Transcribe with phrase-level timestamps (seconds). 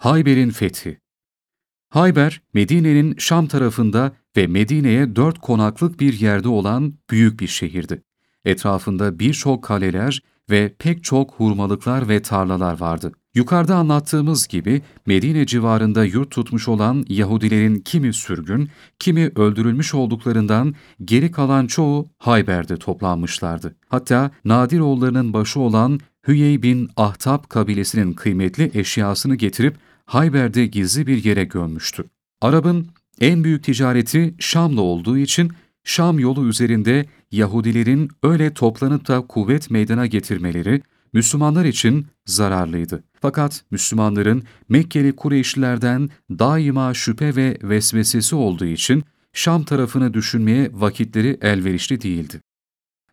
[0.00, 1.00] Hayber'in fethi
[1.90, 8.02] Hayber, Medine'nin Şam tarafında ve Medine'ye dört konaklık bir yerde olan büyük bir şehirdi.
[8.44, 13.12] Etrafında birçok kaleler ve pek çok hurmalıklar ve tarlalar vardı.
[13.34, 20.74] Yukarıda anlattığımız gibi Medine civarında yurt tutmuş olan Yahudilerin kimi sürgün, kimi öldürülmüş olduklarından
[21.04, 23.76] geri kalan çoğu Hayber'de toplanmışlardı.
[23.88, 29.76] Hatta Nadiroğullarının başı olan Hüyey bin Ahtab kabilesinin kıymetli eşyasını getirip
[30.10, 32.04] Hayber'de gizli bir yere gömmüştü.
[32.40, 32.86] Arap'ın
[33.20, 35.52] en büyük ticareti Şam'la olduğu için
[35.84, 43.04] Şam yolu üzerinde Yahudilerin öyle toplanıp da kuvvet meydana getirmeleri Müslümanlar için zararlıydı.
[43.20, 52.00] Fakat Müslümanların Mekkeli Kureyşlilerden daima şüphe ve vesvesesi olduğu için Şam tarafını düşünmeye vakitleri elverişli
[52.00, 52.40] değildi.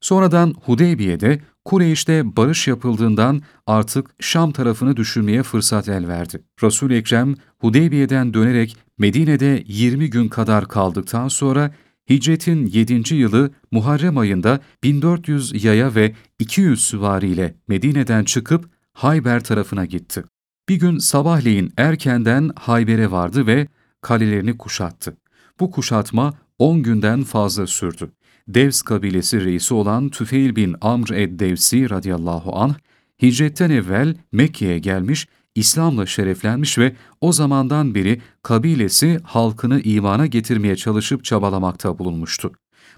[0.00, 6.42] Sonradan Hudeybiye'de Kureyş'te barış yapıldığından artık Şam tarafını düşünmeye fırsat el verdi.
[6.62, 11.74] Resul-i Ekrem Hudeybiye'den dönerek Medine'de 20 gün kadar kaldıktan sonra
[12.10, 13.14] Hicretin 7.
[13.14, 20.24] yılı Muharrem ayında 1400 yaya ve 200 süvariyle Medine'den çıkıp Hayber tarafına gitti.
[20.68, 23.68] Bir gün sabahleyin erkenden Hayber'e vardı ve
[24.00, 25.16] kalelerini kuşattı.
[25.60, 28.10] Bu kuşatma 10 günden fazla sürdü.
[28.48, 32.74] Devs kabilesi reisi olan Tüfeil bin Amr ed-Devsi radıyallahu anh,
[33.22, 41.24] hicretten evvel Mekke'ye gelmiş, İslam'la şereflenmiş ve o zamandan beri kabilesi halkını imana getirmeye çalışıp
[41.24, 42.52] çabalamakta bulunmuştu.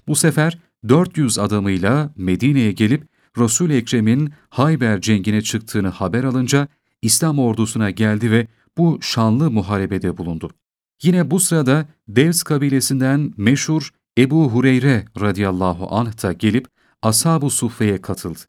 [0.07, 0.57] Bu sefer
[0.89, 6.67] 400 adamıyla Medine'ye gelip Resul-i Ekrem'in Hayber cengine çıktığını haber alınca
[7.01, 8.47] İslam ordusuna geldi ve
[8.77, 10.51] bu şanlı muharebede bulundu.
[11.03, 16.67] Yine bu sırada Devs kabilesinden meşhur Ebu Hureyre radıyallahu anh da gelip
[17.01, 18.39] Ashab-ı Suffe'ye katıldı.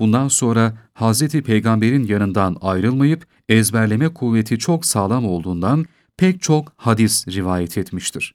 [0.00, 1.28] Bundan sonra Hz.
[1.28, 8.34] Peygamber'in yanından ayrılmayıp ezberleme kuvveti çok sağlam olduğundan pek çok hadis rivayet etmiştir.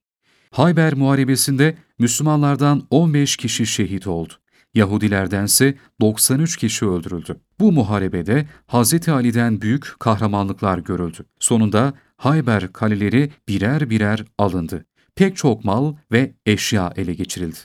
[0.51, 4.33] Hayber Muharebesi'nde Müslümanlardan 15 kişi şehit oldu.
[4.73, 7.37] Yahudilerdense 93 kişi öldürüldü.
[7.59, 9.09] Bu muharebede Hz.
[9.09, 11.25] Ali'den büyük kahramanlıklar görüldü.
[11.39, 14.85] Sonunda Hayber kaleleri birer birer alındı.
[15.15, 17.57] Pek çok mal ve eşya ele geçirildi.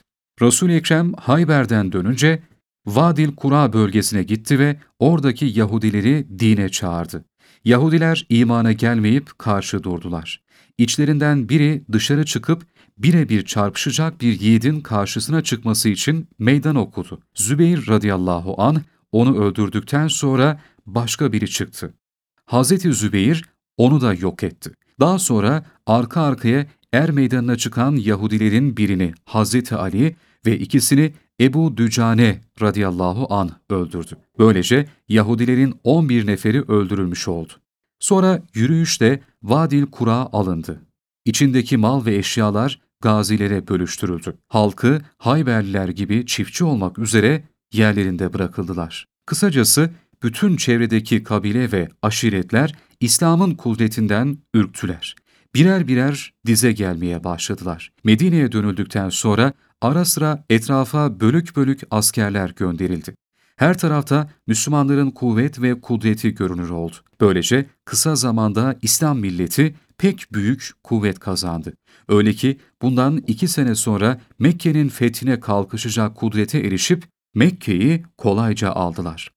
[0.42, 2.42] Resul-i Ekrem Hayber'den dönünce
[2.86, 7.24] Vadil Kura bölgesine gitti ve oradaki Yahudileri dine çağırdı.
[7.64, 10.42] Yahudiler imana gelmeyip karşı durdular.
[10.78, 12.66] İçlerinden biri dışarı çıkıp
[12.98, 17.20] birebir çarpışacak bir yiğidin karşısına çıkması için meydan okudu.
[17.34, 21.94] Zübeyir radıyallahu an onu öldürdükten sonra başka biri çıktı.
[22.46, 23.44] Hazreti Zübeyir
[23.76, 24.70] onu da yok etti.
[25.00, 32.40] Daha sonra arka arkaya er meydanına çıkan Yahudilerin birini Hazreti Ali ve ikisini Ebu Dücane
[32.60, 34.16] radıyallahu an öldürdü.
[34.38, 37.52] Böylece Yahudilerin 11 neferi öldürülmüş oldu.
[38.00, 40.82] Sonra yürüyüşte Vadil Kura alındı.
[41.24, 44.36] İçindeki mal ve eşyalar gazilere bölüştürüldü.
[44.48, 49.06] Halkı Hayberliler gibi çiftçi olmak üzere yerlerinde bırakıldılar.
[49.26, 49.90] Kısacası
[50.22, 55.16] bütün çevredeki kabile ve aşiretler İslam'ın kudretinden ürktüler.
[55.56, 57.92] Birer birer dize gelmeye başladılar.
[58.04, 63.14] Medine'ye dönüldükten sonra ara sıra etrafa bölük bölük askerler gönderildi.
[63.56, 66.94] Her tarafta Müslümanların kuvvet ve kudreti görünür oldu.
[67.20, 71.72] Böylece kısa zamanda İslam milleti pek büyük kuvvet kazandı.
[72.08, 79.30] Öyle ki bundan iki sene sonra Mekke'nin fethine kalkışacak kudrete erişip Mekke'yi kolayca aldılar.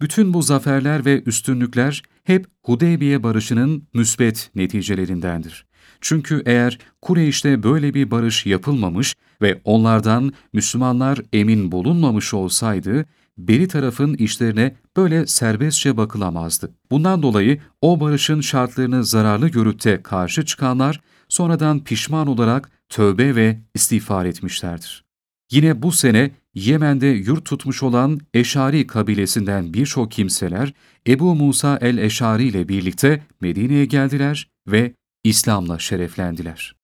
[0.00, 5.66] Bütün bu zaferler ve üstünlükler hep Hudeybiye barışının müsbet neticelerindendir.
[6.00, 13.06] Çünkü eğer Kureyş'te böyle bir barış yapılmamış ve onlardan Müslümanlar emin bulunmamış olsaydı,
[13.38, 16.74] beri tarafın işlerine böyle serbestçe bakılamazdı.
[16.90, 23.60] Bundan dolayı o barışın şartlarını zararlı görüp de karşı çıkanlar sonradan pişman olarak tövbe ve
[23.74, 25.04] istiğfar etmişlerdir.
[25.52, 30.72] Yine bu sene Yemen'de yurt tutmuş olan Eşari kabilesinden birçok kimseler
[31.06, 36.83] Ebu Musa el-Eşari ile birlikte Medine'ye geldiler ve İslam'la şereflendiler.